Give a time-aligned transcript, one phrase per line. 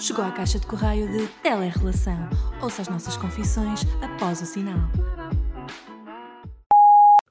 [0.00, 2.28] Chegou à caixa de correio de Telerrelação.
[2.62, 4.78] Ouça as nossas confissões após o sinal.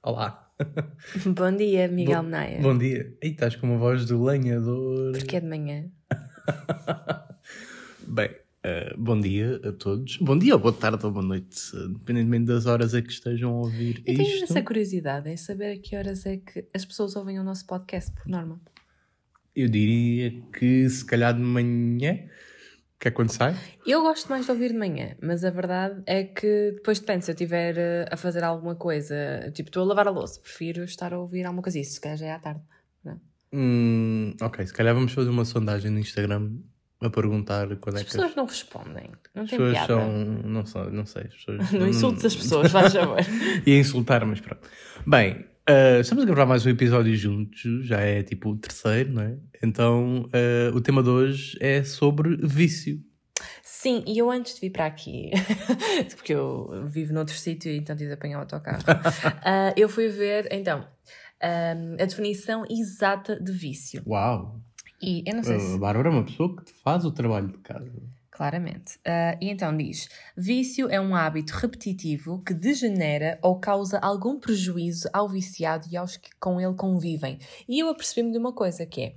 [0.03, 0.51] Olá.
[1.25, 2.61] Bom dia, Miguel Bo- Menaia.
[2.61, 3.15] Bom dia.
[3.21, 5.13] Ei, estás com uma voz de lenhador.
[5.13, 5.89] Porque é de manhã.
[8.07, 8.29] Bem,
[8.63, 10.17] eh, bom dia a todos.
[10.17, 13.51] Bom dia, ou boa tarde ou boa noite, eh, independentemente das horas a que estejam
[13.51, 14.43] a ouvir Eu tenho isto.
[14.45, 18.11] essa curiosidade em saber a que horas é que as pessoas ouvem o nosso podcast,
[18.11, 18.59] por norma.
[19.55, 22.17] Eu diria que se calhar de manhã,
[22.99, 23.55] que é quando sai.
[23.87, 27.31] Eu gosto mais de ouvir de manhã, mas a verdade é que depois depende, se
[27.31, 31.13] eu estiver eh, a fazer alguma coisa, tipo, estou a lavar a louça, prefiro estar
[31.13, 31.79] a ouvir alguma coisa.
[31.79, 32.61] Isso, se calhar já é à tarde.
[33.51, 36.51] Hum, ok, se calhar vamos fazer uma sondagem no Instagram
[37.01, 39.09] a perguntar quando As é que pessoas não respondem.
[39.33, 39.87] Não as pessoas piada.
[39.87, 40.23] são.
[40.43, 41.23] Não sei, não sei.
[41.23, 43.17] As pessoas Não insultes as pessoas, faz favor.
[43.65, 44.67] Ia insultar, mas pronto.
[45.07, 49.21] Bem, eh, estamos a gravar mais um episódio juntos, já é tipo o terceiro, não
[49.21, 49.37] é?
[49.63, 52.99] Então, eh, o tema de hoje é sobre vício.
[53.61, 55.29] Sim, e eu antes de vir para aqui,
[56.17, 58.83] porque eu vivo noutro sítio e então tive de apanhar o autocarro,
[59.45, 60.85] ah, eu fui ver, então,
[61.41, 64.01] ah, a definição exata de vício.
[64.07, 64.59] Uau!
[65.01, 65.77] E eu não sei A se...
[65.77, 68.01] Bárbara é uma pessoa que faz o trabalho de casa.
[68.39, 68.97] Claramente.
[69.05, 75.09] Ah, e então diz: vício é um hábito repetitivo que degenera ou causa algum prejuízo
[75.11, 77.37] ao viciado e aos que com ele convivem.
[77.67, 79.15] E eu apercebi-me de uma coisa que é.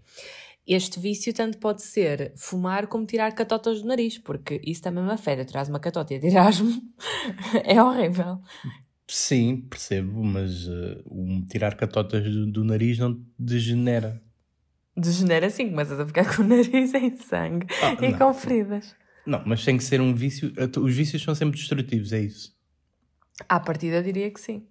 [0.66, 5.12] Este vício tanto pode ser fumar como tirar catotas do nariz, porque isso também me
[5.12, 5.44] afeta.
[5.44, 6.82] Tiras uma catota e tiras-me
[7.62, 8.40] é horrível.
[9.06, 14.20] Sim, percebo, mas eh, o tirar catotas do, do nariz não degenera.
[14.96, 18.18] Degenera assim, começas a ficar com o nariz em sangue Ah, e não.
[18.18, 19.00] com feridas.
[19.26, 20.52] Não, mas tem que ser um vício.
[20.78, 22.54] Os vícios são sempre destrutivos, é isso.
[23.48, 24.66] À partida diria que sim.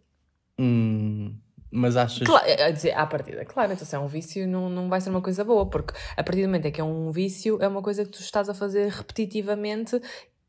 [0.59, 1.35] Hum,
[1.71, 2.27] mas achas.
[2.27, 5.09] Claro, a dizer, à partida, claro, então se é um vício não, não vai ser
[5.09, 7.81] uma coisa boa, porque a partir do momento em que é um vício, é uma
[7.81, 9.99] coisa que tu estás a fazer repetitivamente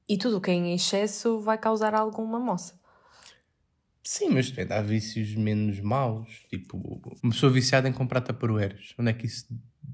[0.09, 2.81] e tudo o que é em excesso vai causar alguma moça.
[4.03, 6.45] Sim, mas depende, há vícios menos maus.
[6.51, 8.95] Tipo, uma pessoa viciada em comprar taparoeiros.
[8.99, 9.47] Onde é que isso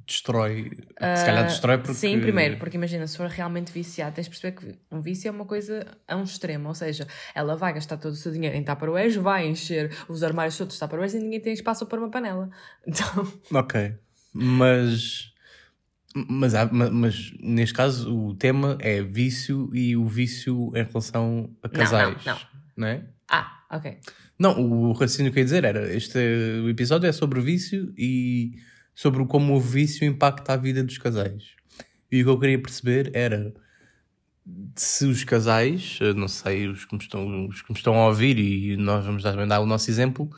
[0.06, 0.70] destrói?
[0.74, 1.92] Se calhar destrói porque.
[1.92, 5.28] Ah, Sim, primeiro, porque imagina, se for realmente viciado, tens de perceber que um vício
[5.28, 8.56] é uma coisa a um extremo, ou seja, ela vai gastar todo o seu dinheiro
[8.56, 12.10] em taparoeiros, vai encher os armários todos de taparoeiros e ninguém tem espaço para uma
[12.10, 12.48] panela.
[12.86, 13.94] Então, Ok.
[14.32, 15.32] Mas.
[16.28, 21.50] Mas, há- ma- mas neste caso o tema é vício e o vício em relação
[21.62, 22.24] a casais.
[22.24, 22.38] não.
[22.76, 23.04] não é?
[23.28, 23.98] ah, ok.
[24.38, 26.18] Não, o raciocínio que eu ia dizer era: este
[26.64, 28.52] o episódio é sobre vício e
[28.98, 31.44] sobre como o vício impacta a vida dos casais.
[32.10, 33.54] E o que eu queria perceber era
[34.74, 38.08] se os casais, eh, não sei, os que me estão, os que me estão a
[38.08, 40.28] ouvir, e nós vamos também dar o nosso exemplo,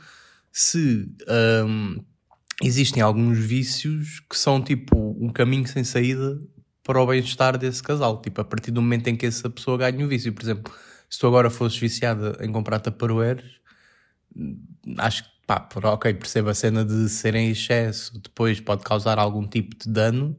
[0.52, 1.10] se
[1.66, 2.04] hum,
[2.62, 6.38] existem alguns vícios que são tipo um caminho sem saída
[6.82, 8.20] para o bem-estar desse casal.
[8.20, 10.34] Tipo, a partir do momento em que essa pessoa ganha o vício.
[10.34, 10.70] Por exemplo,
[11.08, 13.58] se tu agora fosses viciada em comprar taparoeiros,
[14.98, 19.18] acho que, pá, por- ok, percebo a cena de ser em excesso, depois pode causar
[19.18, 20.38] algum tipo de dano,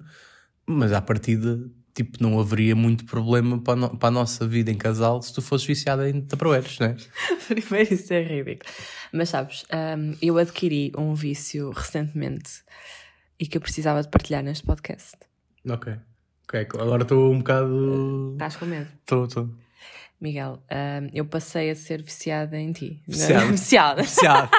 [0.66, 1.60] mas à partida,
[1.94, 5.34] tipo, não haveria muito problema para a, no- para a nossa vida em casal se
[5.34, 6.96] tu fosses viciada em taparoeiros, não é?
[7.46, 8.72] Primeiro, isso é ridículo.
[9.12, 9.66] Mas sabes,
[9.98, 12.64] hum, eu adquiri um vício recentemente
[13.38, 15.18] e que eu precisava de partilhar neste podcast.
[15.70, 15.94] Ok.
[16.48, 18.30] Ok, agora estou um bocado.
[18.34, 18.88] Estás com medo?
[19.02, 19.50] Estou, estou.
[20.22, 23.02] Miguel, hum, eu passei a ser viciada em ti.
[23.08, 23.46] Viciada.
[23.52, 24.02] viciada.
[24.04, 24.50] Viciada.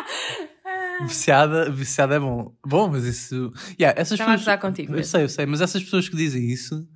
[1.06, 2.54] Viciada, viciada é bom.
[2.66, 3.52] Bom, mas isso.
[3.78, 4.40] Yeah, essas Estava a pessoas.
[4.56, 6.86] gozar contigo Eu sei, eu sei, mas essas pessoas que dizem isso.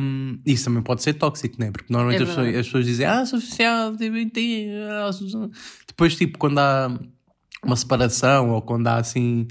[0.00, 1.70] hum, isso também pode ser tóxico, né?
[1.70, 3.96] Porque normalmente É as, pessoas, as pessoas dizem, ah, sou viciado,
[5.06, 5.50] ah, sou-
[5.86, 6.98] Depois, tipo, quando há
[7.64, 9.46] uma separação ou quando há assim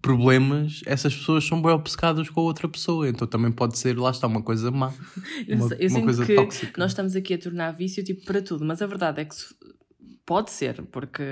[0.00, 3.08] problemas, essas pessoas são bem obcecadas com a outra pessoa.
[3.08, 4.92] Então também pode ser, lá está, uma coisa má.
[5.48, 6.72] Uma, eu uma coisa tóxica.
[6.78, 9.54] nós estamos aqui a tornar vício tipo para tudo, mas a verdade é que se-
[10.28, 11.22] pode ser, porque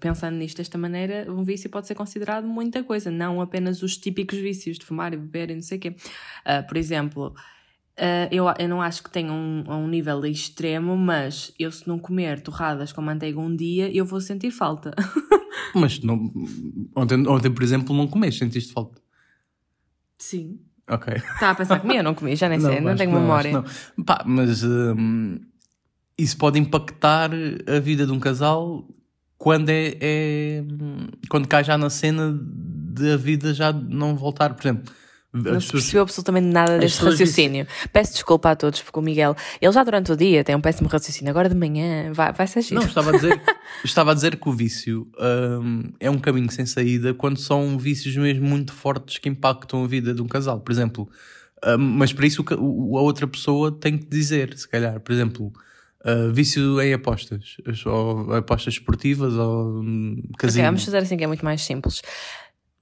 [0.00, 4.38] pensando nisto desta maneira, um vício pode ser considerado muita coisa, não apenas os típicos
[4.38, 5.96] vícios de fumar e beber e não sei o quê.
[6.42, 7.34] Ah, por exemplo,
[7.98, 11.98] ah, eu, eu não acho que tenha um, um nível extremo, mas eu se não
[11.98, 14.94] comer torradas com manteiga um dia, eu vou sentir falta.
[15.74, 16.32] Mas não,
[16.94, 18.98] ontem, ontem, por exemplo, não comeste, sentiste falta.
[20.16, 20.60] Sim.
[20.88, 21.12] Ok.
[21.14, 23.52] Estava a pensar comer, não comi, já nem sei, não acho tenho que memória.
[23.52, 24.04] não.
[24.04, 25.40] Pá, mas hum,
[26.18, 27.30] isso pode impactar
[27.66, 28.86] a vida de um casal
[29.38, 30.64] quando é, é-
[31.28, 34.92] quando cai já na cena de a vida já não voltar, por exemplo.
[35.32, 37.66] Não se percebeu absolutamente nada deste raciocínio.
[37.92, 40.88] Peço desculpa a todos, porque o Miguel, ele já durante o dia tem um péssimo
[40.88, 42.80] raciocínio, agora de manhã vai, vai ser giro.
[42.80, 43.42] Não, estava a dizer,
[43.84, 45.06] estava a dizer que o vício
[45.62, 49.86] hum, é um caminho sem saída quando são vícios mesmo muito fortes que impactam a
[49.86, 50.60] vida de um casal.
[50.60, 51.06] Por exemplo,
[51.64, 55.00] Uh, mas para isso a outra pessoa tem que dizer, se calhar.
[55.00, 55.50] Por exemplo,
[56.06, 57.56] uh, vício em apostas.
[57.84, 60.66] Ou apostas esportivas ou hum, Ok, casino.
[60.66, 62.02] vamos fazer assim que é muito mais simples.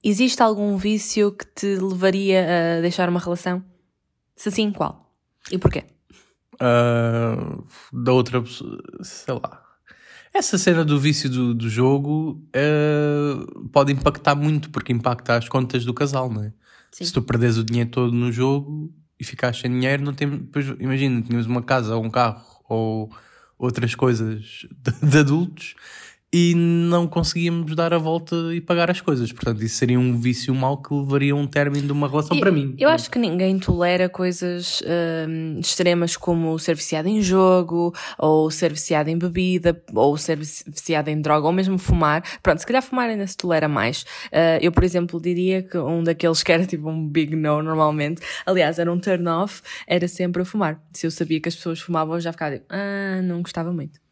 [0.03, 3.63] Existe algum vício que te levaria a deixar uma relação?
[4.35, 5.11] Se sim, qual?
[5.51, 5.83] E porquê?
[6.55, 9.63] Uh, da outra pessoa, sei lá.
[10.33, 15.85] Essa cena do vício do, do jogo uh, pode impactar muito, porque impacta as contas
[15.85, 16.53] do casal, não é?
[16.91, 17.05] Sim.
[17.05, 20.29] Se tu perdes o dinheiro todo no jogo e ficares sem dinheiro, não tem.
[20.29, 23.09] Depois, imagina, tínhamos uma casa ou um carro ou
[23.57, 25.75] outras coisas de, de adultos
[26.37, 29.31] e não conseguíamos dar a volta e pagar as coisas.
[29.31, 32.41] Portanto, isso seria um vício mau que levaria a um término de uma relação E-
[32.41, 32.75] para mim.
[32.77, 34.83] Eu acho que ninguém tolera coisas
[35.29, 40.65] hum, extremas como ser viciado em jogo, ou ser viciado em bebida, ou ser vici-
[40.69, 42.21] viciado em droga, ou mesmo fumar.
[42.43, 44.01] Pronto, se calhar fumar ainda se tolera mais.
[44.27, 48.21] Uh, eu, por exemplo, diria que um daqueles que era tipo um big no normalmente,
[48.45, 50.81] aliás, era um turn off, era sempre a fumar.
[50.91, 54.03] Se eu sabia que as pessoas fumavam, eu já ficava tipo, ah, não gostava muito.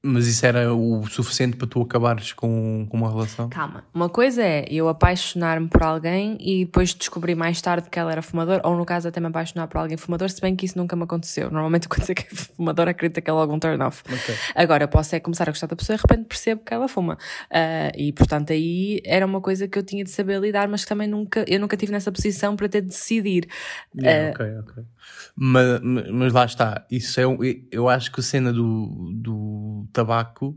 [0.00, 3.48] Mas isso era o suficiente para tu acabares com, com uma relação?
[3.48, 3.82] Calma.
[3.92, 8.22] Uma coisa é eu apaixonar-me por alguém e depois descobrir mais tarde que ela era
[8.22, 10.94] fumador, ou no caso até me apaixonar por alguém fumador, se bem que isso nunca
[10.94, 11.50] me aconteceu.
[11.50, 14.04] Normalmente quando sei que é fumador acredita que é logo um turn off.
[14.06, 14.34] Ok.
[14.54, 17.18] Agora posso é começar a gostar da pessoa e de repente percebo que ela fuma.
[17.50, 20.88] Ah, e portanto aí era uma coisa que eu tinha de saber lidar, mas que
[20.88, 23.48] também nunca, eu nunca tive nessa posição para ter de decidir.
[24.00, 24.84] Yeah, ok, ok.
[25.34, 25.80] Mas,
[26.12, 27.38] mas lá está, isso é, um-
[27.72, 30.56] eu acho que a cena do, do tabaco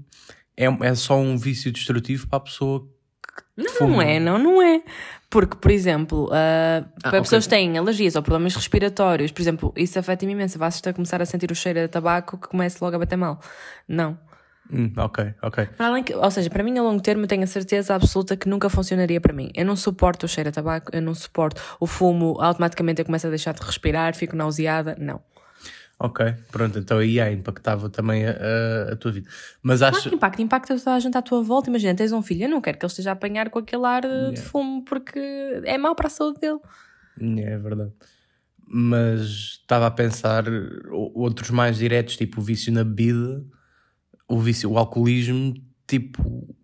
[0.57, 2.87] é, é só um vício destrutivo para a pessoa
[3.21, 3.89] que Não, fuma.
[3.95, 4.83] não é, não, não é.
[5.29, 7.21] Porque, por exemplo, ah, para ok.
[7.21, 10.59] pessoas que têm alergias ou problemas respiratórios, por exemplo, isso afeta-me imenso.
[10.59, 13.39] Vais a começar a sentir o cheiro de tabaco que comece logo a bater mal.
[13.87, 14.17] Não.
[14.71, 15.65] Hum, ok, ok.
[15.77, 18.37] Para além que, ou seja, para mim a longo termo eu tenho a certeza absoluta
[18.37, 19.51] que nunca funcionaria para mim.
[19.55, 23.27] Eu não suporto o cheiro a tabaco, eu não suporto o fumo, automaticamente eu começo
[23.27, 24.95] a deixar de respirar, fico nauseada.
[24.99, 25.21] Não.
[26.03, 29.29] Ok, pronto, então aí é, impactava também a, a, a tua vida.
[29.61, 30.09] Mas Claro acho.
[30.09, 31.69] que impacta, impacta toda a gente à tua volta.
[31.69, 34.03] Imagina, tens um filho, eu não quero que ele esteja a apanhar com aquele ar
[34.03, 35.19] eh, de fumo porque
[35.63, 36.59] é mau para a saúde dele.
[37.43, 37.91] É verdade.
[38.65, 39.21] Mas
[39.61, 40.45] estava a pensar
[40.91, 43.43] outros mais diretos, tipo o vício na bebida,
[44.27, 45.53] o vício, o alcoolismo,
[45.85, 46.55] tipo,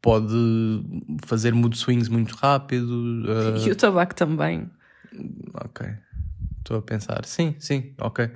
[0.00, 0.32] pode
[1.26, 3.24] fazer mood swings muito rápido.
[3.28, 4.70] eh, E o tabaco também.
[5.64, 5.86] Ok.
[6.58, 7.24] Estou a pensar.
[7.26, 8.30] Sim, sim, ok.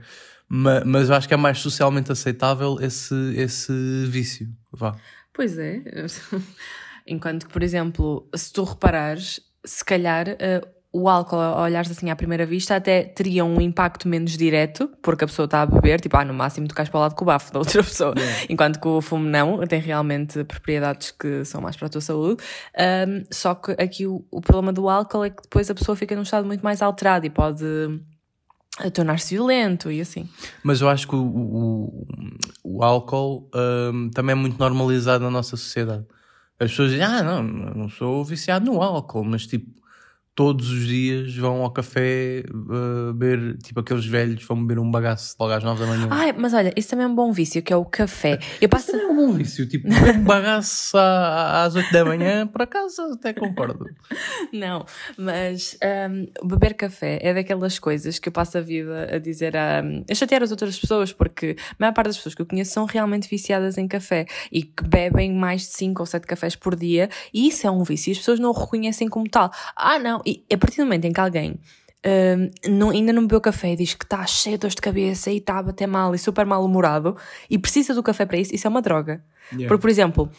[0.52, 3.72] Ma- Mas, eu acho que é mais socialmente aceitável esse, esse
[4.08, 4.48] vício.
[4.72, 4.96] Vá.
[5.32, 5.80] Pois é.
[7.06, 10.60] Enquanto que, por exemplo, se tu reparares, se calhar eh,
[10.92, 15.22] o álcool, ao olhares assim à primeira vista, até teria um impacto menos direto, porque
[15.22, 17.24] a pessoa está a beber, tipo, ah, no máximo tu cais para o lado com
[17.24, 18.12] o bafo da outra pessoa.
[18.48, 22.42] Enquanto que o fumo não, tem realmente propriedades que são mais para a tua saúde.
[22.76, 26.16] Ahm, só que aqui o, o problema do álcool é que depois a pessoa fica
[26.16, 27.64] num estado muito mais alterado e pode
[28.82, 30.28] eh, tornar-se violento e assim.
[30.62, 32.06] Mas eu acho que o, o,
[32.62, 33.48] o álcool
[33.92, 36.04] hum, também é muito normalizado na nossa sociedade.
[36.58, 39.79] As pessoas dizem, ah, não, não sou viciado no álcool, mas tipo,
[40.34, 45.34] todos os dias vão ao café uh, beber, tipo aqueles velhos vão beber um bagaço
[45.38, 46.08] logo às nove da manhã.
[46.10, 48.38] Ai, mas olha, isso também é um bom vício, que é o café.
[48.60, 48.90] Eu passo...
[48.90, 52.62] Isso é um bom vício, tipo, beber um bagaço à- às oito da manhã, por
[52.62, 53.84] acaso até concordo.
[54.52, 54.84] Não,
[55.18, 55.76] mas
[56.10, 60.14] hum, beber café é daquelas coisas que eu passo a vida a dizer a, a
[60.14, 63.28] chatear as outras pessoas, porque a maior parte das pessoas que eu conheço são realmente
[63.28, 67.48] viciadas em café e que bebem mais de 5 ou 7 cafés por dia, e
[67.48, 69.50] isso é um vício, e as pessoas não o reconhecem como tal.
[69.76, 71.58] Ah, não, e a partir do momento em que alguém.
[72.02, 72.48] hum,
[72.78, 75.36] não- ainda não bebeu café e diz que está cheio de dores de cabeça e
[75.36, 77.14] está a bater mal e super mal-humorado
[77.50, 79.22] e precisa do café para isso, isso é uma droga.
[79.68, 80.30] Porque, por exemplo,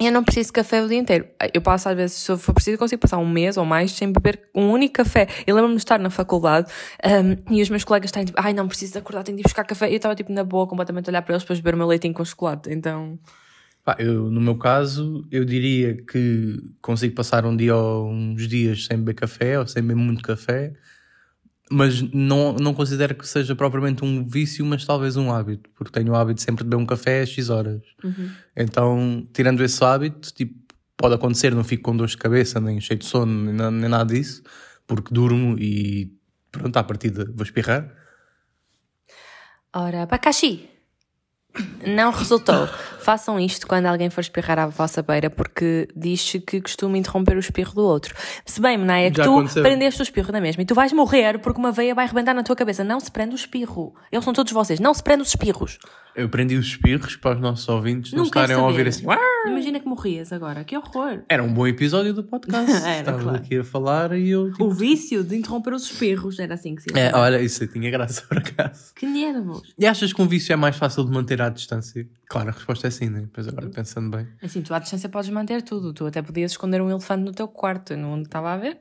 [0.00, 1.28] eu não preciso de café o dia inteiro.
[1.52, 4.48] Eu passo, às vezes, se for preciso, consigo passar um mês ou mais sem beber
[4.54, 5.28] um único café.
[5.46, 6.72] Eu lembro-me de estar na faculdade
[7.04, 9.44] um, e os meus colegas estarem tipo, ai, não preciso de acordar, tenho de ir
[9.44, 9.88] buscar café.
[9.90, 11.86] E eu estava tipo na boa, completamente a olhar para eles para beber o meu
[11.86, 12.72] leitinho com chocolate.
[12.72, 13.18] Então,
[13.84, 18.86] Pá, eu, no meu caso, eu diria que consigo passar um dia ou uns dias
[18.86, 20.72] sem beber café ou sem beber muito café,
[21.70, 26.12] mas não, não considero que seja propriamente um vício, mas talvez um hábito, porque tenho
[26.12, 27.82] o hábito sempre de beber um café às X horas.
[28.56, 30.54] Então, tirando esse hábito, tipo,
[30.96, 34.14] pode acontecer, não fico com dor de cabeça, nem cheio de sono, nem, nem nada
[34.14, 34.42] disso,
[34.86, 36.10] porque durmo e
[36.50, 37.92] pronto, à partida vou espirrar.
[39.74, 40.73] ora, abacaxi.
[41.86, 42.66] Não resultou.
[43.00, 47.40] Façam isto quando alguém for espirrar à vossa beira, porque diz-se que costuma interromper o
[47.40, 48.14] espirro do outro.
[48.46, 49.62] Se bem, Menaia, que Já tu aconteceu.
[49.62, 52.42] prendeste o espirro na mesma e tu vais morrer porque uma veia vai arrebentar na
[52.42, 52.82] tua cabeça.
[52.82, 53.94] Não se prende o espirro.
[54.10, 54.80] Eles são todos vocês.
[54.80, 55.78] Não se prende os espirros.
[56.16, 59.04] Eu prendi os espirros para os nossos ouvintes não Não quero estarem a ouvir assim.
[59.06, 60.64] "Uar!" Imagina que morrias agora.
[60.64, 61.22] Que horror.
[61.28, 62.70] Era um bom episódio do podcast.
[62.84, 63.38] Era, Estava claro.
[63.38, 64.50] aqui a falar e eu.
[64.50, 66.38] Tipo, O vício de interromper os espirros.
[66.38, 68.94] Era assim que se ia é, olha, isso aí tinha graça por acaso.
[68.94, 69.74] Que nervos.
[69.78, 72.08] E achas que um vício é mais fácil de manter à distância?
[72.28, 73.28] Claro, a resposta é sim, né?
[73.32, 74.26] Pois agora pensando bem.
[74.42, 75.92] Assim, tu à distância podes manter tudo.
[75.92, 77.96] Tu até podias esconder um elefante no teu quarto.
[77.96, 78.78] Não estava a ver.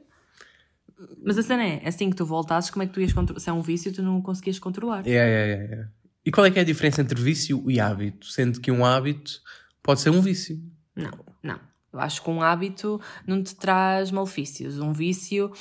[1.25, 3.39] Mas a cena é, assim que tu voltasses, como é que tu ias controlar?
[3.39, 5.05] Se é um vício, tu não conseguias controlar.
[5.05, 5.86] É, é, é, é.
[6.25, 8.27] E qual é que é a diferença entre vício e hábito?
[8.27, 9.41] Sendo que um hábito
[9.84, 10.60] pode ser um vício.
[10.96, 11.12] Não,
[11.44, 11.60] não.
[11.92, 14.80] Eu acho que um hábito não te traz malefícios.
[14.80, 15.52] Um vício.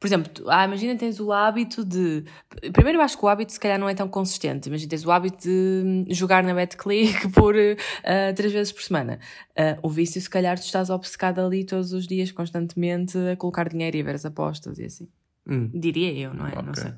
[0.00, 2.24] Por exemplo, tu, ah, imagina tens o hábito de.
[2.72, 4.68] Primeiro, eu acho que o hábito se calhar não é tão consistente.
[4.68, 9.18] Imagina tens o hábito de jogar na BetClick por ah, três vezes por semana.
[9.56, 13.68] Ah, o vício, se calhar, tu estás obcecado ali todos os dias, constantemente, a colocar
[13.68, 15.08] dinheiro e a ver as apostas e assim.
[15.46, 15.70] Hum.
[15.74, 16.54] Diria eu, não é?
[16.54, 16.82] Não Ok.
[16.82, 16.92] sei.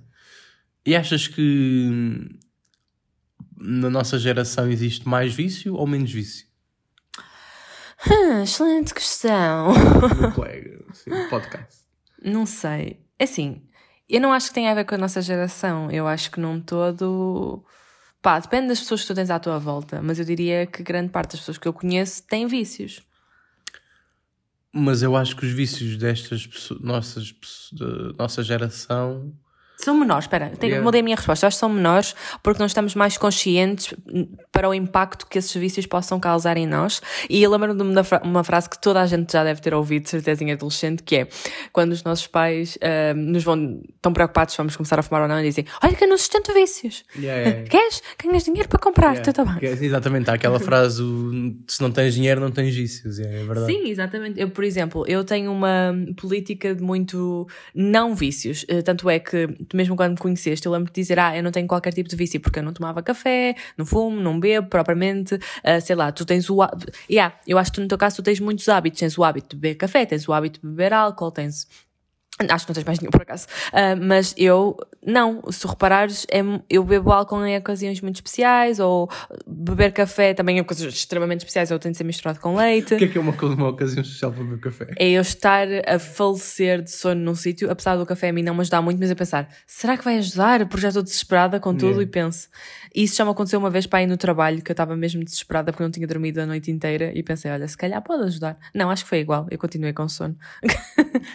[0.84, 2.28] E achas que hum,
[3.56, 6.45] na nossa geração existe mais vício ou menos vício?
[8.10, 9.72] Hum, excelente questão.
[10.20, 11.80] Meu colega, assim, podcast.
[12.22, 13.00] Não sei.
[13.18, 13.62] É Assim,
[14.08, 15.90] eu não acho que tenha a ver com a nossa geração.
[15.90, 17.64] Eu acho que num todo.
[18.22, 21.10] Pá, depende das pessoas que tu tens à tua volta, mas eu diria que grande
[21.10, 23.02] parte das pessoas que eu conheço têm vícios.
[24.72, 27.34] Mas eu acho que os vícios destas pessoas, nossas,
[27.72, 29.32] da nossa geração.
[29.86, 30.84] São menores, espera, tenho, Yeah.
[30.84, 31.46] mudei a minha resposta.
[31.46, 33.94] Acho que são menores porque nós estamos mais conscientes
[34.50, 37.00] para o impacto que esses vícios possam causar em nós.
[37.30, 40.08] E eu lembro-me de fra uma frase que toda a gente já deve ter ouvido,
[40.08, 41.28] certeza em adolescente, que é
[41.72, 45.28] quando os nossos pais ah, nos vão tão preocupados se vamos começar a fumar ou
[45.28, 47.04] não e dizem: Olha que eu não sustento vícios.
[47.14, 48.02] Queres?
[48.22, 49.58] Ganhas dinheiro para comprar, tu também.
[49.58, 51.00] Que é- Exatamente, há aquela frase:
[51.68, 53.20] se não tens dinheiro, não tens vícios.
[53.20, 53.66] É, é verdade.
[53.72, 54.40] Sim, exatamente.
[54.40, 58.64] Eu, por exemplo, eu tenho uma política de muito não vícios.
[58.68, 61.50] Eh, Tanto é que, mesmo quando me conheceste, eu lembro de dizer: Ah, eu não
[61.52, 65.38] tenho qualquer tipo de vício porque eu não tomava café, não fumo, não bebo propriamente.
[65.62, 66.62] Ah, sei lá, tu tens o.
[66.62, 66.70] há-
[67.10, 68.98] Yeah, eu acho que no teu caso tu tens muitos hábitos.
[69.00, 71.66] Tens o hábito de beber café, tens o hábito de beber álcool, tens.
[72.50, 73.46] Acho que não tens mais nenhum por acaso.
[73.72, 75.42] Ah, mas eu, não.
[75.50, 79.08] Se tu reparares, é, eu bebo álcool em ocasiões muito especiais, ou
[79.46, 82.94] beber café também em ocasiões extremamente especiais, ou tem de ser misturado com leite.
[82.94, 84.92] O que é que é uma, uma ocasião social para beber café?
[84.98, 88.54] É eu estar a falecer de sono num sítio, apesar do café a mim não
[88.54, 90.66] me ajudar muito, mas eu pensar, será que vai ajudar?
[90.66, 92.02] Porque já estou desesperada com tudo Yeah.
[92.02, 92.48] e penso.
[92.94, 95.72] Isso já me aconteceu uma vez para ir no trabalho, que eu estava mesmo desesperada
[95.72, 98.58] porque não tinha dormido a noite inteira e pensei, olha, se calhar pode ajudar.
[98.74, 100.34] Não, acho que foi igual, eu continuei com sono.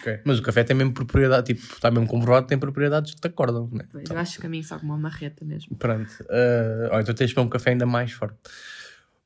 [0.00, 0.20] Ok.
[0.24, 3.28] Mas o café tem mesmo propriedade, tipo, está mesmo comprovado que tem propriedades que te
[3.28, 3.68] acordam.
[3.72, 3.84] Né?
[4.08, 5.76] Eu acho que a mim só com uma marreta mesmo.
[5.76, 6.10] Pronto.
[6.22, 8.36] Uh, então tens de beber um café ainda mais forte.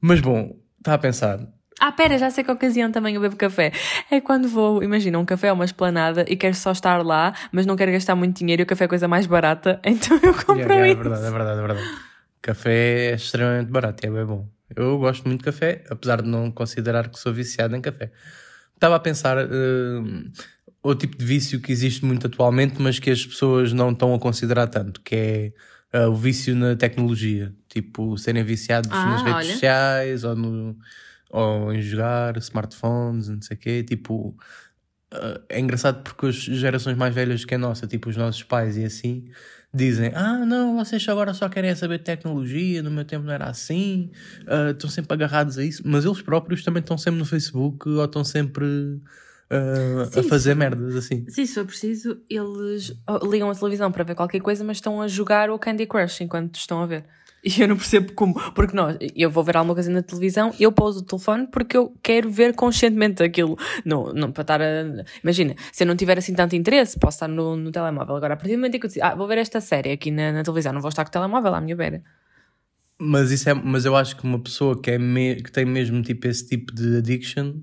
[0.01, 1.41] Mas bom, está a pensar.
[1.79, 3.71] Ah, pera, já sei que ocasião também eu bebo café.
[4.11, 7.67] É quando vou, imagina, um café a uma esplanada e quero só estar lá, mas
[7.67, 10.33] não quero gastar muito dinheiro e o café é a coisa mais barata, então eu
[10.33, 11.03] compro Yeah, yeah, é isso.
[11.03, 11.99] verdade, é verdade, é verdade.
[12.41, 14.49] Café é extremamente barato e é bem bom.
[14.75, 18.11] Eu gosto muito de café, apesar de não considerar que sou viciado em café.
[18.75, 20.33] Estava a pensar uh,
[20.87, 24.19] outro tipo de vício que existe muito atualmente, mas que as pessoas não estão a
[24.19, 25.53] considerar tanto, que
[25.93, 27.53] é uh, o vício na tecnologia.
[27.69, 29.53] Tipo, serem viciados Ah, nas redes olha.
[29.53, 30.77] sociais ou, no,
[31.31, 33.83] ou em jogar smartphones, não sei o quê.
[33.83, 34.37] Tipo,
[35.13, 38.77] uh, é engraçado porque as gerações mais velhas que a nossa, tipo os nossos pais
[38.77, 39.29] e assim,
[39.75, 43.47] dizem: Ah, não, vocês agora só querem saber de tecnologia, no meu tempo não era
[43.47, 44.11] assim,
[44.47, 48.05] ah, estão sempre agarrados a isso, mas eles próprios também estão sempre no Facebook ou
[48.05, 48.67] estão sempre
[49.51, 51.25] a fazer merdas assim.
[51.29, 52.93] Se for preciso, eles
[53.31, 56.57] ligam a televisão para ver qualquer coisa, mas estão a jogar o Candy Crush enquanto
[56.57, 57.05] estão a ver.
[57.45, 58.35] E eu não percebo como.
[58.55, 61.95] Porque nós, eu vou ver alguma coisa na televisão, eu pouso o telefone porque eu
[62.03, 63.57] quero ver conscientemente aquilo.
[63.85, 65.05] Não, não para estar a.
[65.23, 68.17] Imagina, se eu não tiver assim tanto interesse, posso estar no, no telemóvel.
[68.17, 70.11] Agora, a partir do momento em que eu digo, ah, vou ver esta série aqui
[70.11, 72.03] na, na televisão, não vou estar com o telemóvel à minha beira.
[72.99, 76.03] Mas, isso é, mas eu acho que uma pessoa que, é me- que tem mesmo
[76.03, 77.55] tipo esse tipo de addiction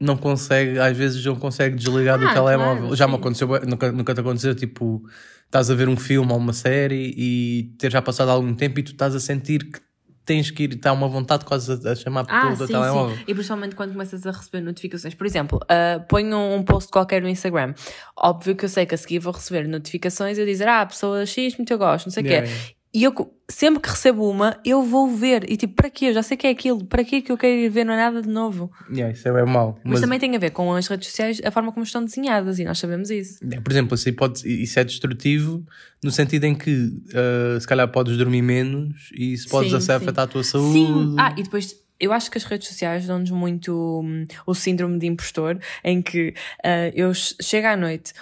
[0.00, 2.78] não consegue, às vezes não consegue desligar do Ah, telemóvel.
[2.82, 3.18] claro, já me sim.
[3.20, 5.02] aconteceu, bué- nunca, nunca te aconteceu, tipo,
[5.44, 8.82] estás a ver um filme ou uma série e ter já passado algum tempo e
[8.82, 9.80] tu estás a sentir que
[10.24, 12.72] tens que ir, está uma vontade quase a, a chamar por Ah, todo o sim,
[12.74, 13.16] telemóvel.
[13.16, 13.22] sim.
[13.26, 15.14] E principalmente quando começas a receber notificações.
[15.14, 17.72] Por exemplo, uh, ponho um post qualquer no Instagram.
[18.14, 21.24] Óbvio que eu sei que a seguir vou receber notificações e eu dizer, ah, pessoa
[21.24, 22.74] X, muito eu gosto, não sei o Yeah, quê.
[22.98, 23.14] E eu,
[23.48, 25.48] sempre que recebo uma, eu vou ver.
[25.48, 26.06] E tipo, para quê?
[26.06, 26.84] Eu já sei que é aquilo.
[26.84, 27.84] Para quê que eu quero ir ver?
[27.84, 28.72] Não é nada de novo.
[28.90, 29.78] Yeah, isso é bem mau.
[29.84, 32.58] Mas, também tem a ver com as redes sociais, a forma como estão desenhadas.
[32.58, 33.38] E nós sabemos isso.
[33.52, 35.64] É, Por exemplo, isso, pode, isso é destrutivo
[36.02, 39.92] no sentido em que uh, se calhar podes dormir menos e isso pode Sim, sim.
[39.92, 40.72] afetar a tua saúde.
[40.72, 41.14] Sim.
[41.18, 45.06] Ah, e depois eu acho que as redes sociais dão-nos muito hum, o síndrome de
[45.06, 48.12] impostor, em que ah, eu ch- chego à noite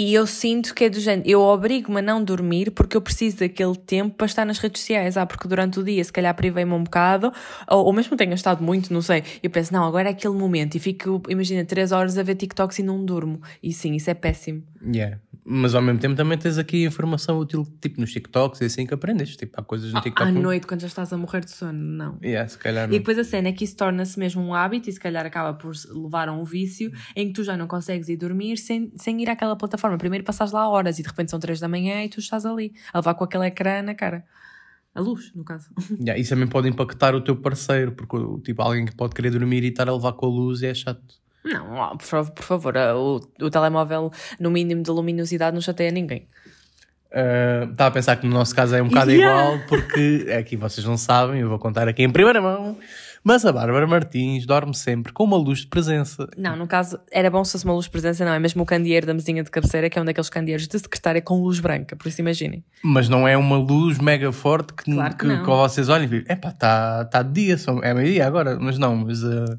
[0.00, 3.40] E eu sinto que é do género, eu obrigo-me a não dormir porque eu preciso
[3.40, 5.18] daquele tempo para estar nas redes sociais.
[5.18, 7.30] Ah, porque durante o dia se calhar privei-me um bocado,
[7.68, 9.22] ou, ou mesmo tenho estado muito, não sei.
[9.42, 12.78] Eu penso, não, agora é aquele momento e fico, imagina, três horas a ver TikToks
[12.78, 13.42] e não durmo.
[13.62, 14.62] E sim, isso é péssimo.
[14.82, 15.20] Yeah.
[15.52, 18.94] Mas ao mesmo tempo também tens aqui informação útil, tipo nos TikToks e assim que
[18.94, 19.34] aprendes.
[19.36, 20.28] Tipo, há coisas no TikTok.
[20.28, 22.18] À noite, quando já estás a morrer de sono, não.
[22.22, 22.98] Yeah, se calhar E não.
[22.98, 25.72] depois a cena é que isso torna-se mesmo um hábito e se calhar acaba por
[25.92, 29.28] levar a um vício em que tu já não consegues ir dormir sem, sem ir
[29.28, 29.98] àquela plataforma.
[29.98, 32.72] Primeiro passas lá horas e de repente são três da manhã e tu estás ali
[32.92, 34.24] a levar com aquele ecrã na cara.
[34.94, 35.68] A luz, no caso.
[35.98, 39.64] Yeah, isso também pode impactar o teu parceiro, porque tipo, alguém que pode querer dormir
[39.64, 41.19] e estar a levar com a luz é chato.
[41.44, 45.90] Não, ó, por, por favor, ah, o, o telemóvel no mínimo de luminosidade não chateia
[45.90, 46.28] ninguém.
[47.12, 49.42] Uh, Estava a pensar que no nosso caso é um bocado Yeah.
[49.54, 52.76] igual, porque aqui vocês não sabem, eu vou contar aqui em primeira mão.
[53.22, 56.26] Mas a Bárbara Martins dorme sempre com uma luz de presença.
[56.38, 58.32] Não, no caso, era bom se fosse uma luz de presença, não.
[58.32, 61.20] É mesmo o candeeiro da mesinha de cabeceira, que é um daqueles candeeiros de secretária
[61.20, 62.64] com luz branca, por isso imaginem.
[62.82, 65.40] Mas não é uma luz mega forte que, Claro que que, não.
[65.42, 68.56] que vocês olhem e dizem, epá, está tá de dia, são- é meio-dia agora.
[68.58, 69.58] Mas não, mas uh,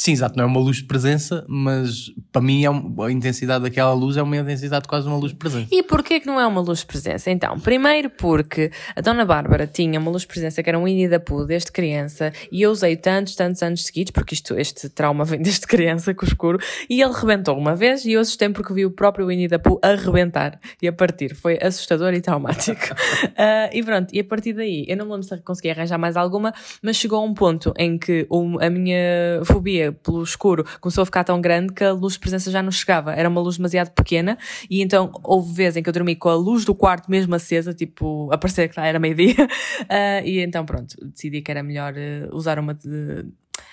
[0.00, 3.64] sim, exato, não é uma luz de presença, mas para mim é um- a intensidade
[3.64, 5.66] daquela luz é uma intensidade de quase uma luz de presença.
[5.72, 7.30] E porquê que não é uma luz de presença?
[7.30, 11.08] Então, primeiro porque a Dona Bárbara tinha uma luz de presença que era um Winnie
[11.08, 15.24] the Pooh desde criança e eu usei tantos, tantos anos seguidos, porque isto, este trauma
[15.26, 18.72] vem desde criança com o escuro, e ele rebentou uma vez e eu assustei porque
[18.72, 21.34] vi o próprio Winnie the Pooh a rebentar e a partir.
[21.34, 22.78] Foi assustador e traumático.
[23.36, 26.16] Ah, e pronto, e a partir daí, eu não me lembro se consegui arranjar mais
[26.16, 26.52] alguma,
[26.82, 28.26] mas chegou a um ponto em que
[28.60, 32.50] a minha fobia pelo escuro começou a ficar tão grande que a luz de presença
[32.50, 33.12] já não chegava.
[33.14, 34.36] Era uma luz demasiado pequena
[34.70, 37.72] e então houve vezes em que eu dormi com a luz do quarto mesmo acesa,
[37.74, 39.34] tipo, a parecer que já era meio-dia.
[39.90, 43.24] Ah, e então pronto, decidi que era melhor eh, usar uma de.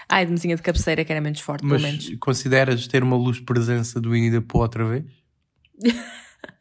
[0.07, 2.15] Ai, de mesinha de cabeceira que era menos forte, Mas pelo menos.
[2.19, 5.03] consideras ter uma luz de presença do Winnie the Pooh outra vez?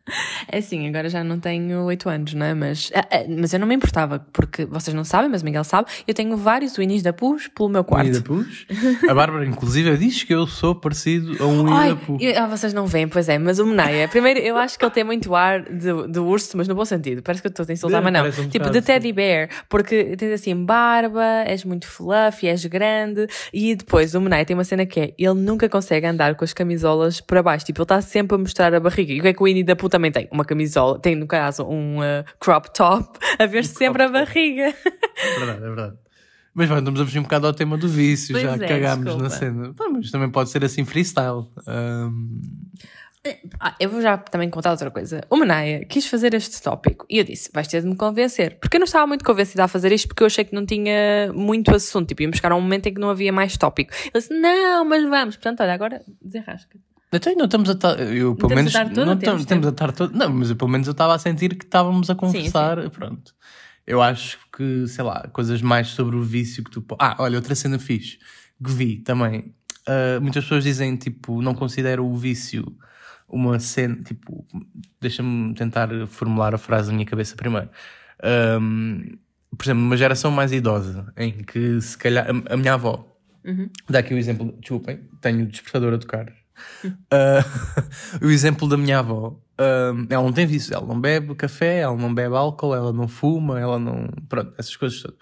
[0.52, 2.52] É assim, agora já não tenho 8 anos, não é?
[2.54, 5.64] Mas, ah, ah, mas eu não me importava, porque vocês não sabem, mas o Miguel
[5.64, 8.06] sabe, eu tenho vários Winnies da Pus pelo meu quarto.
[8.06, 8.66] Winnie the Poohs?
[9.08, 12.18] A Bárbara, inclusive, diz que eu sou parecido a um Winnie Pooh.
[12.20, 14.92] eu- ah, vocês não veem, pois é, mas o Meneia, primeiro eu acho que ele
[14.92, 17.73] tem muito ar de, de urso, mas no bom sentido, parece que eu estou a
[17.73, 18.45] insultar, É, mas não.
[18.45, 23.75] um tipo, de teddy bear, porque tens assim barba, és muito fluffy, és grande, e
[23.75, 27.21] depois o Meneia tem uma cena que é, ele nunca consegue andar com as camisolas
[27.23, 29.40] para baixo, tipo, ele está sempre a mostrar a barriga, e o que é que
[29.43, 30.28] o Winnie da Pooh também tem?
[30.33, 34.75] Uma camisola, tem no caso um uh, crop top, a ver sempre a barriga.
[35.17, 35.97] É verdade, é verdade.
[36.52, 39.04] Mas vamos, estamos a fugir um bocado ao tema do vício, Pois já é, cagámos
[39.04, 39.23] desculpa.
[39.28, 39.75] na cena.
[39.93, 41.47] Mas também pode ser assim freestyle.
[41.67, 42.41] Ahm,
[43.59, 45.23] Ah, eu vou já também contar outra coisa.
[45.30, 48.59] O Manaya quis fazer este tópico e eu disse: vais ter de me convencer.
[48.61, 51.33] Porque eu não estava muito convencida a fazer isto porque eu achei que não tinha
[51.33, 52.09] muito assunto.
[52.09, 53.93] Tipo, íamos chegar a um momento em que não havia mais tópico.
[53.95, 55.37] Ele disse: não, mas vamos.
[55.37, 56.78] Portanto, olha, agora desenrasca.
[57.16, 58.00] Então não estamos a estar.
[58.00, 58.74] Eu, pelo menos.
[58.74, 60.16] a não temos, estamos, a estar todo.
[60.16, 62.90] Não, mas eu, pelo menos eu estava a sentir que estávamos a conversar.
[62.90, 63.34] Pronto.
[63.86, 66.84] Eu acho que, sei lá, coisas mais sobre o vício que tu.
[66.98, 68.18] Ah, olha, outra cena fixe
[68.62, 69.54] que vi também.
[69.86, 72.64] Ah, muitas pessoas dizem, tipo, não considero o vício
[73.28, 73.96] uma cena.
[74.02, 74.46] Tipo,
[75.00, 77.68] deixa-me tentar formular a frase na minha cabeça primeiro.
[78.22, 79.16] Ahm,
[79.56, 82.26] por exemplo, uma geração mais idosa, em que se calhar.
[82.26, 83.10] A, a minha avó.
[83.88, 84.56] Dá aqui o exemplo.
[84.58, 86.32] Desculpem, tenho o despertador a tocar.
[87.10, 87.45] Ah,
[88.23, 89.38] o exemplo da minha avó.
[89.58, 93.08] ah, ela não tem vício, ela não bebe café, ela não bebe álcool, ela não
[93.08, 94.06] fuma, ela não.
[94.28, 95.19] Pronto, essas coisas todas.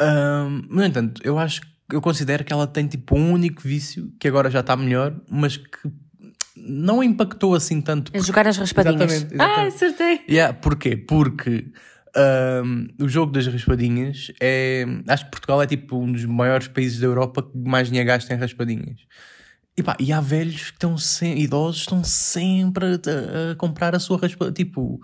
[0.00, 1.60] Ah, no entanto, eu acho
[1.92, 5.56] eu considero que ela tem tipo um único vício que agora já está melhor, mas
[5.58, 5.92] que
[6.56, 8.10] não impactou assim tanto.
[8.14, 9.12] É jogar as raspadinhas.
[9.12, 9.74] Exatamente, Ah, exatamente.
[9.74, 10.20] acertei.
[10.28, 10.96] Yeah, porquê?
[10.96, 11.66] Porque
[13.00, 14.86] o jogo das raspadinhas é.
[15.08, 18.32] Acho que Portugal é tipo um dos maiores países da Europa que mais dinheiro gasta
[18.32, 19.00] em raspadinhas.
[19.76, 21.42] E, pá, e há velhos que estão sempre.
[21.42, 24.52] idosos estão sempre a, a comprar a sua raspadinha.
[24.52, 25.00] Tipo,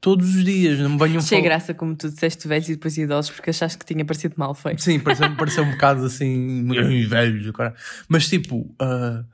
[0.00, 0.78] todos os dias.
[0.78, 3.84] Não me venham Achei graça como tu disseste velhos e depois idosos porque achaste que
[3.86, 4.82] tinha parecido mal feito.
[4.82, 7.74] Sim, pareceu, pareceu um bocado assim, "Ai, velhos, cara.
[8.08, 9.24] Mas tipo, ah,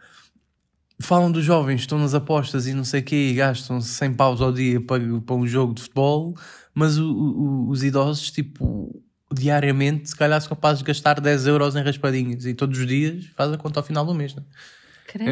[1.01, 4.41] falam dos jovens, estão nas apostas e não sei o quê, e gastam 100 paus
[4.41, 6.35] ao dia para, para um jogo de futebol,
[6.75, 11.75] mas o- o- os idosos, tipo, diariamente, se calhar são capazes de gastar 10 euros
[11.77, 14.43] em raspadinhas e todos os dias faz a conta ao final do mês, né?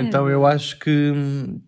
[0.00, 1.60] Então eu acho que hum,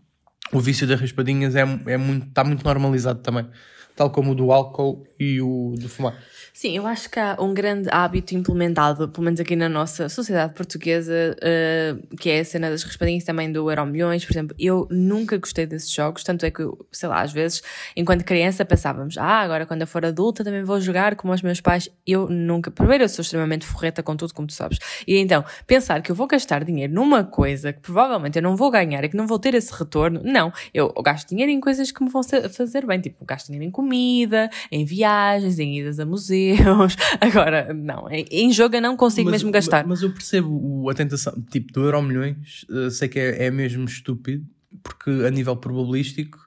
[0.53, 3.47] o vício das raspadinhas é, é muito, está muito normalizado também.
[3.95, 6.15] tal como o do álcool e o do fumar.
[6.59, 10.55] Sim, eu acho que há um grande hábito implementado, pelo menos aqui na nossa sociedade
[10.55, 14.57] portuguesa, uh, que é a cena das raspadinhas também do Euro Milhões, por exemplo.
[14.59, 17.63] Eu nunca gostei desses jogos, tanto é que, sei lá, às vezes,
[17.95, 21.61] enquanto criança, pensávamos, ah, agora quando eu for adulta também vou jogar como os meus
[21.61, 21.91] pais.
[22.07, 22.71] Eu nunca.
[22.71, 24.79] Primeiro, eu sou extremamente forreta com tudo, como tu sabes.
[25.07, 28.71] E então, pensar que eu vou gastar dinheiro numa coisa que provavelmente eu não vou
[28.71, 30.51] ganhar e que não vou ter esse retorno, não.
[30.73, 34.49] Eu gasto dinheiro em coisas que me vão fazer bem, tipo, gasto dinheiro em comida,
[34.73, 36.97] em viagens, em idas a museus Deus.
[37.21, 39.87] Agora, não, em jogo eu não consigo mas, mesmo gastar.
[39.87, 43.85] Mas eu percebo a tentação, tipo, do Euro Milhões, eh, sei que é, é mesmo
[43.85, 44.47] estúpido,
[44.83, 46.39] porque a nível probabilístico,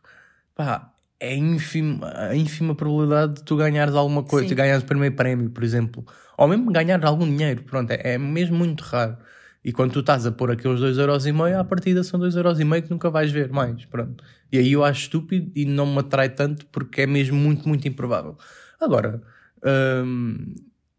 [0.55, 5.49] pá, é ínfima, a ínfima probabilidade de tu ganhares alguma coisa, ganhares o primeiro prémio,
[5.49, 6.05] por exemplo.
[6.37, 9.17] Ou mesmo ganhar algum dinheiro, pronto, é, é mesmo muito raro.
[9.63, 13.29] E quando tu estás a pôr aqueles 2,5€, à partida são 2,5€ que nunca vais
[13.29, 14.23] ver mais, pronto.
[14.51, 17.85] E aí eu acho estúpido e não me atrai tanto porque é mesmo muito, muito
[17.85, 18.37] improvável.
[18.79, 19.21] Agora,
[19.65, 20.55] um,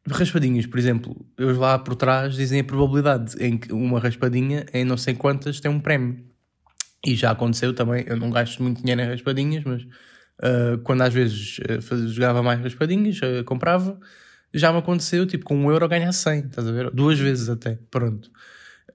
[0.08, 4.84] raspadinhas, por exemplo, eles lá por trás dizem a probabilidade em que uma raspadinha em
[4.84, 6.24] não sei quantas tem um prémio.
[7.04, 11.14] E já aconteceu também, eu não gasto muito dinheiro em raspadinhas, mas uh, quando às
[11.14, 13.98] vezes uh, jogava mais raspadinhas, uh, comprava,
[14.52, 16.90] já me aconteceu, tipo, com um euro ganhar 100, estás a ver?
[16.90, 18.30] Duas vezes até, pronto.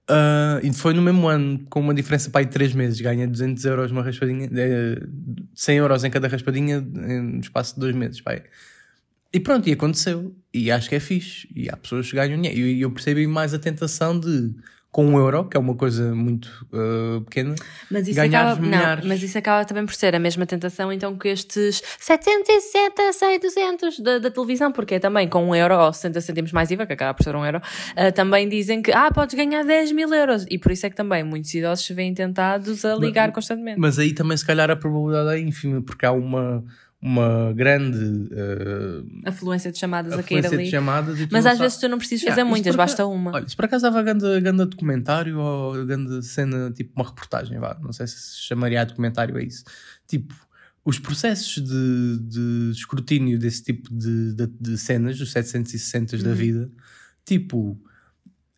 [0.08, 3.28] Uh, e foi no mesmo ano, com uma diferença para aí de 3 meses, ganha
[3.28, 4.47] 200 euros uma raspadinha,
[5.56, 8.43] 100 euros em cada raspadinha no espaço de 2 meses, pai.
[9.36, 10.34] E pronto, e aconteceu.
[10.54, 11.45] E acho que é fixe.
[11.54, 12.58] E há pessoas que ganham dinheiro.
[12.58, 14.56] E eu, eu percebi mais a tentação de,
[14.89, 17.54] com um euro, que é uma coisa muito uh, pequena,
[17.91, 19.04] mas isso acaba, milhares.
[19.04, 23.41] Não, mas isso acaba também por ser a mesma tentação, então, que estes 760, 6,
[23.41, 26.86] 200 da, da televisão, porque é também com um euro ou 60 centimos mais IVA,
[26.86, 30.13] que acaba por ser um euro, uh, também dizem que, ah, podes ganhar 10 mil
[30.13, 30.45] euros.
[30.50, 33.78] E por isso é que também muitos idosos se veem tentados a ligar mas, constantemente.
[33.78, 36.63] Mas aí também, se calhar, a probabilidade é ínfima, porque há uma
[37.06, 38.00] uma grande
[38.34, 40.72] uh, afluência de chamadas a cair ali.
[40.72, 43.32] Chamadas Mas às vezes tu não precisas yeah, fazer muitas, basta uma.
[43.32, 47.78] Olha, se por acaso estava grande, grande documentário ou grande cena, tipo uma reportagem, vá,
[47.80, 49.63] não sei se chamaria a documentário a isso.
[50.08, 50.34] Tipo,
[50.84, 56.24] os processos de, de escrutínio desse tipo de, de, de cenas, os 760 uhum.
[56.24, 56.72] da vida,
[57.24, 57.80] tipo,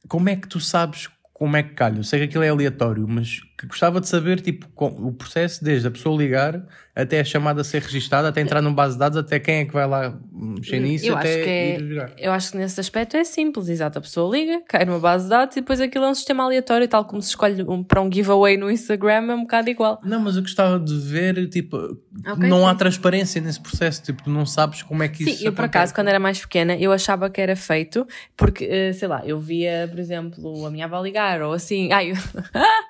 [0.08, 2.00] como é que tu sabes como é que calha?
[2.00, 5.92] Eu sei que aquilo é aleatório, mas gostava de saber tipo, o processo desde a
[5.92, 6.64] pessoa ligar
[6.98, 9.74] até a chamada ser registada, até entrar numa base de dados, até quem é que
[9.74, 12.14] vai lá mexer nisso, eu até acho que é, ir.
[12.18, 14.00] Eu acho que nesse aspecto é simples, exato.
[14.00, 16.88] A pessoa liga, cai numa base de dados e depois aquilo é um sistema aleatório,
[16.88, 20.00] tal como se escolhe um, para um giveaway no Instagram, é um bocado igual.
[20.04, 22.66] Não, mas eu gostava de ver, tipo, okay, não sim.
[22.66, 25.54] há transparência nesse processo, tipo, tu não sabes como é que sim, isso Sim, eu
[25.54, 29.22] por acaso, quando era mais pequena, eu achava que era feito, porque, eh, sei lá,
[29.24, 32.16] eu via, por exemplo, a minha avó ligar, ou assim, ai, eu,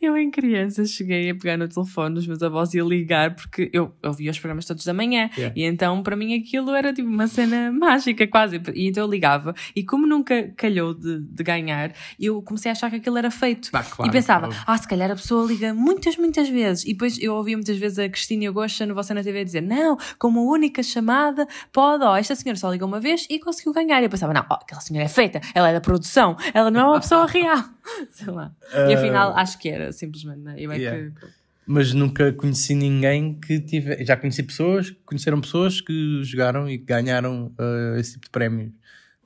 [0.00, 3.70] eu em criança cheguei a pegar no telefone dos meus avós e a ligar, porque
[3.72, 5.30] eu, eu via os programas todos da manhã.
[5.36, 5.54] Yeah.
[5.56, 8.60] E então, para mim, aquilo era tipo uma cena mágica, quase.
[8.74, 9.54] E então eu ligava.
[9.74, 13.70] E como nunca calhou de, de ganhar, eu comecei a achar que aquilo era feito.
[13.72, 16.84] Ah, claro, e pensava, ah, se calhar a pessoa liga muitas, muitas vezes.
[16.84, 19.96] E depois eu ouvia muitas vezes a Cristina Gosta no Você na TV dizer, não,
[20.18, 24.00] com uma única chamada, pode, ó, esta senhora só liga uma vez e conseguiu ganhar.
[24.00, 26.80] E eu pensava, não, ó, aquela senhora é feita, ela é da produção, ela não
[26.80, 27.73] é uma pessoa real.
[28.10, 28.54] Sei lá.
[28.72, 28.90] Uh...
[28.90, 30.54] E afinal, acho que era, simplesmente, né?
[30.58, 31.10] Eu é yeah.
[31.10, 34.04] que mas nunca conheci ninguém que tive.
[34.04, 38.70] Já conheci pessoas, conheceram pessoas que jogaram e ganharam uh, esse tipo de prémios.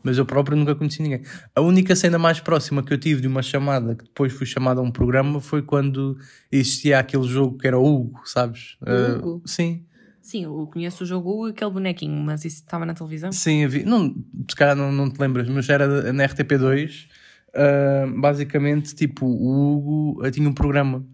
[0.02, 1.22] Mas eu próprio nunca conheci ninguém.
[1.54, 4.80] A única cena mais próxima que eu tive de uma chamada, que depois fui chamada
[4.80, 6.16] a um programa, foi quando
[6.52, 8.76] existia aquele jogo que era o Hugo, sabes?
[8.80, 9.42] O Hugo?
[9.44, 9.84] Uh, sim.
[10.22, 13.32] Sim, eu conheço o jogo Hugo e aquele bonequinho, mas isso estava na televisão?
[13.32, 13.66] Sim.
[13.84, 14.14] Não,
[14.48, 17.08] se calhar não, não te lembras, mas era na RTP2.
[17.54, 21.04] Uh, basicamente, tipo, o Hugo tinha um programa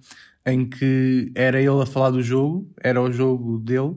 [0.47, 3.97] em que era ele a falar do jogo, era o jogo dele,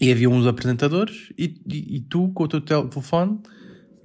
[0.00, 3.38] e havia uns apresentadores, e, e, e tu com o teu telefone,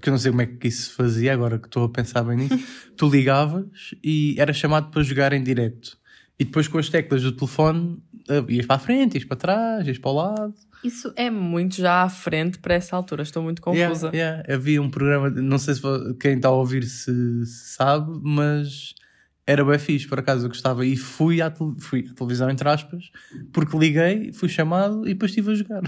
[0.01, 2.23] que eu não sei como é que isso se fazia, agora que estou a pensar
[2.23, 2.59] bem nisso,
[2.95, 5.97] tu ligavas e era chamado para jogar em direto.
[6.39, 8.08] E depois com as teclas do telefone eh,
[8.47, 10.53] ias para a frente, ias para trás, ias para o lado.
[10.83, 14.11] Isso é muito já à frente para essa altura, estou muito confusa.
[14.13, 14.53] Yeah, yeah.
[14.53, 15.81] Havia um programa, não sei se
[16.19, 18.93] quem está a ouvir se, se sabe, mas
[19.45, 20.85] era bem fixe, por acaso eu gostava.
[20.85, 23.11] E fui à, fui à televisão, entre aspas,
[23.51, 25.81] porque liguei, fui chamado e depois estive a jogar.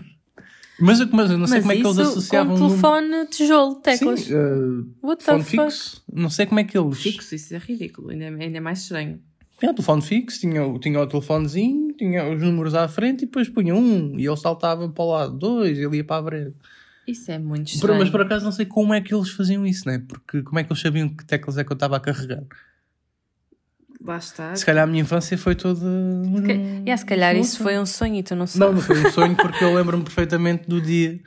[0.80, 2.58] Mas, mas eu não sei mas como é que eles associavam.
[2.58, 4.22] Com telefone tijolo, teclas.
[4.22, 6.04] Sim, uh, What telefone fixo.
[6.12, 7.00] Não sei como é que eles.
[7.00, 9.22] Fixo, isso é ridículo, ainda, é, ainda é mais estranho.
[9.62, 13.48] Tinha o telefone fixo, tinha, tinha o telefonezinho, tinha os números à frente e depois
[13.48, 16.56] punha um e ele saltava para o lado, dois, ele ia para a frente.
[17.08, 18.00] Isso é muito estranho.
[18.00, 20.04] Mas por acaso não sei como é que eles faziam isso, né?
[20.08, 22.44] Porque como é que eles sabiam que teclas é que eu estava a carregar?
[24.04, 24.56] Lá está.
[24.56, 25.80] Se calhar a minha infância foi toda.
[26.44, 26.54] Que...
[26.54, 28.60] Yeah, se calhar isso foi um sonho e tu não sabes.
[28.60, 31.20] Não, não foi um sonho porque eu lembro-me perfeitamente do dia.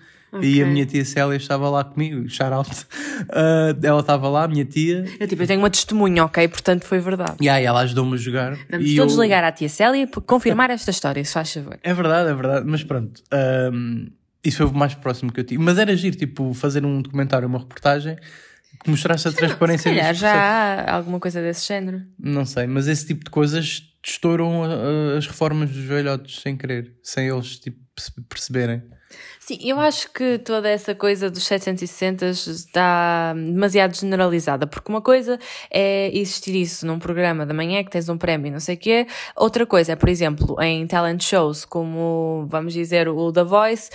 [0.42, 2.70] E a minha tia Célia estava lá comigo, shout out.
[2.70, 5.05] Uh, ela estava lá, a minha tia.
[5.18, 6.47] Eu, tipo, eu tenho uma testemunha, ok?
[6.49, 7.37] Portanto foi verdade.
[7.40, 8.57] E aí ela ajudou-me a jogar.
[8.70, 9.23] Vamos e todos eu...
[9.23, 11.79] ligar à tia Célia para confirmar esta história, se faz favor.
[11.83, 12.66] É verdade, é verdade.
[12.66, 13.23] Mas pronto.
[13.73, 14.09] Um,
[14.44, 15.62] isso foi o mais próximo que eu tive.
[15.62, 18.16] Mas era giro, tipo, fazer um documentário, uma reportagem
[18.83, 22.03] que mostrasse a transparência Se calhar já há alguma coisa desse género.
[22.18, 26.92] Não sei, mas esse tipo de coisas estouram uh, as reformas dos velhotes sem querer,
[27.03, 28.83] sem eles tipo, perce- perceberem.
[29.38, 35.38] Sim, eu acho que toda essa coisa dos 760 está demasiado generalizada, porque uma coisa
[35.70, 38.79] é existir isso num programa da manhã que tens um prémio e não sei o
[38.79, 43.90] quê, outra coisa é, por exemplo, em talent shows como, vamos dizer, o The Voice,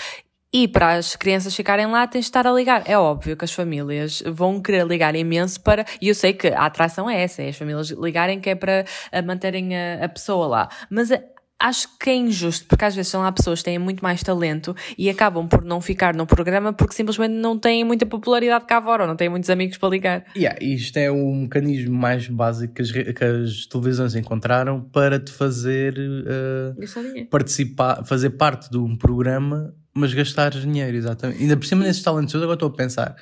[0.52, 2.84] e para as crianças ficarem lá tens de estar a ligar.
[2.88, 6.66] É óbvio que as famílias vão querer ligar imenso para, e eu sei que a
[6.66, 10.48] atração é essa, é as famílias ligarem que é para eh, manterem a, a pessoa
[10.48, 10.70] lá.
[10.90, 11.12] Mas
[11.60, 14.74] acho que é injusto, porque às vezes são lá pessoas que têm muito mais talento
[14.98, 19.04] e acabam por não ficar no programa porque simplesmente não têm muita popularidade cá fora,
[19.04, 20.26] ou não têm muitos amigos para ligar.
[20.36, 25.32] Yeah, isto é o mecanismo mais básico que as, que as televisões encontraram para te
[25.32, 31.42] fazer uh, participar, fazer parte de um programa, mas gastar dinheiro, exatamente.
[31.42, 33.16] Ainda por cima nesses talentos, eu agora estou a pensar,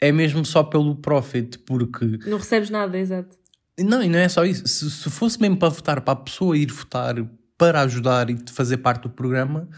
[0.00, 3.36] é mesmo só pelo profit, porque Não recebes nada, exato.
[3.80, 4.66] Não, e não é só isso.
[4.68, 7.16] Se, se fosse mesmo para votar, para a pessoa ir votar
[7.58, 9.68] para ajudar e fazer parte do programa,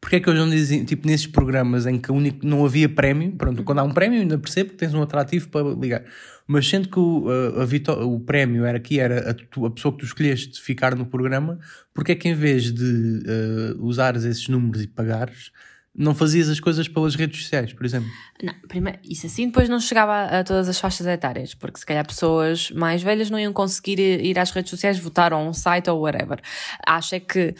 [0.00, 3.32] porque é que eles não dizem, tipo, nesses programas em que único, não havia prémio,
[3.36, 6.04] pronto, quando há um prémio ainda percebo que tens um atrativo para ligar,
[6.46, 9.92] mas sendo que o, a, a o prémio era aqui, era a, tu- a pessoa
[9.92, 11.58] que tu escolheste ficar no programa,
[11.94, 15.52] porque é que em vez de eh, usares esses números e pagares,
[15.94, 18.08] não fazias as coisas pelas redes sociais, por exemplo?
[18.42, 21.86] Não, primeiro, isso assim depois não chegava a, a todas as faixas etárias, porque se
[21.86, 25.52] calhar pessoas mais velhas não iam conseguir ir, às redes sociais votar ou a um
[25.52, 26.40] site ou whatever.
[26.86, 27.54] Acho é que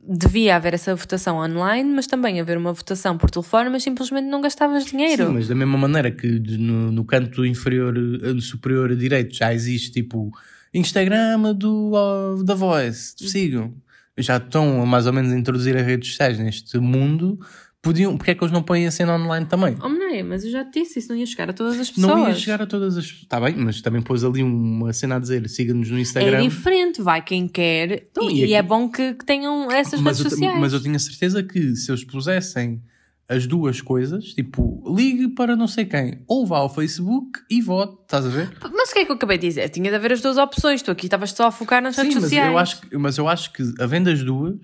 [0.00, 4.40] devia haver essa votação online, mas também haver uma votação por telefone, mas simplesmente não
[4.40, 5.26] gastavas dinheiro.
[5.26, 6.26] Sim, mas da mesma maneira que
[6.58, 10.32] no, no canto inferior, eh, superior direito já existe tipo
[10.72, 13.74] Instagram do da Voice, sigam.
[14.16, 17.38] Já estão mais ou menos a introduzir as redes sociais neste mundo.
[17.80, 19.76] Podiam, porque é que eles não põem a cena online também?
[19.80, 22.06] Oh, Meneia, mas eu já te disse, isso não ia chegar a todas as pessoas.
[22.08, 23.04] Não ia chegar a todas as.
[23.04, 26.38] Está bem, mas também pôs ali uma cena a dizer: siga-nos no Instagram.
[26.38, 30.18] É diferente, vai quem quer Então, e, e é bom que, que tenham essas mas,
[30.18, 30.60] redes eu, sociais.
[30.60, 32.82] mas eu tinha certeza que se eles pusessem
[33.28, 37.96] as duas coisas, tipo, ligue para não sei quem, ou vá ao Facebook e vote,
[38.02, 38.50] estás a ver?
[38.72, 39.68] Mas o que é que eu acabei de dizer?
[39.68, 40.82] Tinha de haver as duas opções.
[40.82, 42.50] Tu aqui estavas só a focar nas redes Sim, mas sociais.
[42.50, 44.56] eu, acho, que- mas eu acho que, havendo as duas,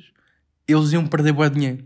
[0.66, 1.84] eles iam perder bué dinheiro.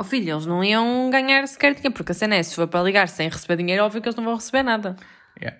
[0.00, 2.82] Oh filho, eles não iam ganhar sequer dinheiro, porque a cena é, se for para
[2.82, 4.96] ligar sem receber dinheiro, óbvio que eles não vão receber nada.
[5.38, 5.58] Yeah.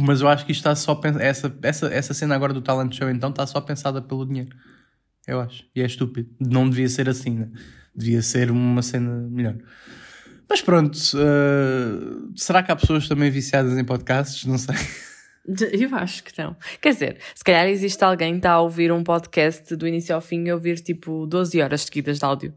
[0.00, 2.94] Mas eu acho que isto está só pens- essa, essa, essa cena agora do talent
[2.94, 4.56] show então está só pensada pelo dinheiro.
[5.26, 5.64] Eu acho.
[5.76, 6.30] E é estúpido.
[6.40, 7.48] Não devia ser assim, né?
[7.94, 9.56] Devia ser uma cena melhor.
[10.48, 14.46] Mas pronto, eh, será que há pessoas também viciadas em podcasts?
[14.46, 14.74] Não sei.
[15.72, 16.56] Eu acho que não.
[16.80, 20.20] Quer dizer, se calhar existe alguém que está a ouvir um podcast do início ao
[20.20, 22.54] fim e ouvir tipo 12 horas seguidas de áudio.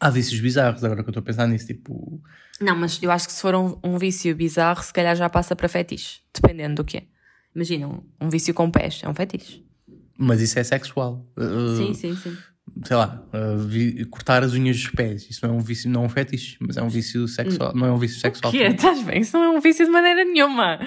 [0.00, 2.22] Há vícios bizarros, agora que eu estou a pensar nisso, tipo.
[2.60, 5.54] Não, mas eu acho que se for um, um vício bizarro, se calhar já passa
[5.54, 7.02] para fetiche, dependendo do que é.
[7.54, 9.64] Imagina, um, um vício com pés, é um fetiche.
[10.16, 11.26] Mas isso é sexual.
[11.38, 12.36] Eh, Sim, sim, sim.
[12.84, 15.28] sei lá, uh, vi- cortar as unhas dos pés.
[15.28, 17.74] Isso não é um vício, não é um fetiche, mas é um vício sexual.
[17.74, 18.52] Não é um vício sexual.
[18.52, 18.68] Que é?
[18.70, 19.20] Estás bem?
[19.20, 20.78] Isso não é um vício de maneira nenhuma.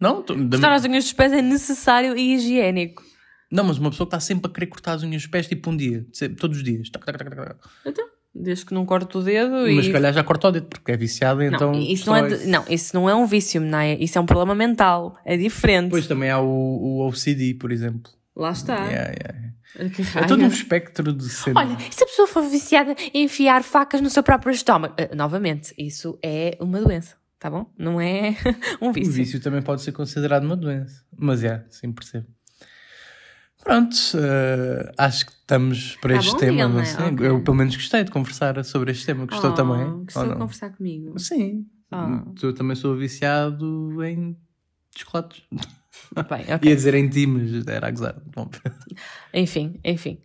[0.00, 3.02] Não, da- Cortar as unhas dos pés é necessário e higiênico.
[3.50, 5.70] não, mas uma pessoa que está sempre a querer cortar as unhas dos pés, tipo
[5.70, 6.88] um dia, sempre, todos os dias.
[7.84, 9.82] Então, desde que não corte o dedo Mas e...
[9.84, 11.72] se calhar já corta o dedo, porque é viciado, Não, então.
[11.72, 13.96] isso não, é de- não, isso não é um vício, Menaia.
[14.02, 15.16] Isso é um problema mental.
[15.24, 15.84] É diferente.
[15.86, 18.12] Depois também há o, o OCD, por exemplo.
[18.36, 18.76] Lá está.
[18.86, 19.48] Yeah, yeah.
[20.16, 21.60] É todo um espectro de cena.
[21.60, 24.94] Olha, e se a pessoa for viciada em enfiar facas no seu próprio estômago?
[24.98, 27.66] Ah, novamente, isso é uma doença, tá bom?
[27.78, 28.34] Não é
[28.80, 29.12] um O vício.
[29.12, 31.04] vício também pode ser considerado uma doença.
[31.16, 32.26] Mas é, sim, percebo.
[33.68, 36.52] Pronto, eh, acho que estamos para Tá este bom, tema.
[36.52, 36.84] Miguel, não é?
[36.86, 37.06] sei.
[37.06, 37.26] Ok.
[37.26, 39.26] Eu pelo menos gostei de conversar sobre este tema.
[39.26, 40.04] Gostou Oh, também?
[40.04, 41.18] Gostou ou de conversar comigo?
[41.18, 41.66] Sim.
[41.90, 42.22] Ah.
[42.42, 44.34] Eu também sou viciado em
[44.96, 45.42] chocolates.
[46.14, 46.70] Bem, ok.
[46.70, 48.16] Ia dizer em ti, mas era a gozar.
[48.34, 48.48] Bom,
[49.34, 50.18] Enfim, enfim.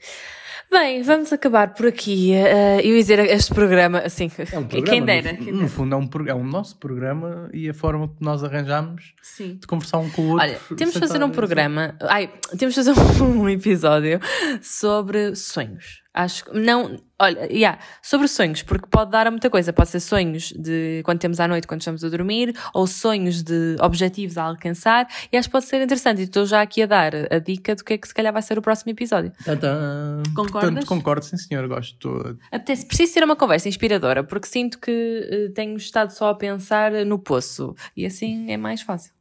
[0.72, 2.34] Bem, vamos acabar por aqui.
[2.34, 5.32] eh, eu ia dizer este programa, assim, É um quem programa, dera.
[5.34, 8.44] no, quem no fundo, é um, é um nosso programa e a forma que nós
[8.44, 9.60] arranjamos Sim.
[9.62, 10.48] de conversar um com o outro.
[10.48, 11.34] Olha, temos de fazer um assim.
[11.34, 11.96] programa.
[12.02, 14.20] Ai, temos de fazer um episódio
[14.62, 16.02] sobre sonhos.
[16.14, 17.02] Acho que não.
[17.20, 19.74] Olha, yeah, sobre sonhos, porque pode dar a muita coisa.
[19.74, 23.78] Pode ser sonhos de quando temos à noite, quando estamos a dormir, ou sonhos de
[23.82, 25.08] objetivos a alcançar.
[25.32, 26.20] E acho que pode ser interessante.
[26.20, 28.42] E estou já aqui a dar a dica do que é que se calhar vai
[28.42, 29.32] ser o próximo episódio.
[29.44, 30.22] Tadã.
[30.36, 30.62] Concordas?
[30.62, 31.68] Portanto, concordo, sim, senhor.
[31.68, 32.38] Gosto.
[32.52, 36.92] Apetece, preciso ser uma conversa inspiradora, porque sinto que eh, tenho estado só a pensar
[37.06, 37.74] no poço.
[37.98, 39.14] E assim é mais fácil.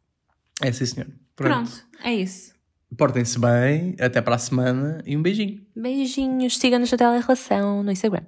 [0.61, 1.09] É, sim, senhor.
[1.35, 1.73] Pronto,
[2.05, 2.53] é isso.
[2.97, 3.97] Portem-se bem.
[4.01, 5.61] Até para a semana e um beijinho.
[5.75, 8.23] Beijinhos, siga-nos na Tela Relação no Instagram.